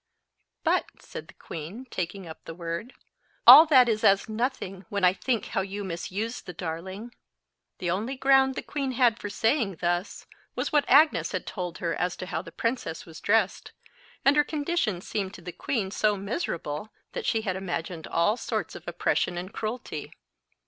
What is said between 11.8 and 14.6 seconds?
as to how the princess was dressed; and her